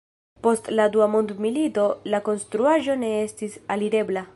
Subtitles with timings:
[0.45, 4.27] Post la Dua mondmilito la konstruaĵo ne estis alirebla.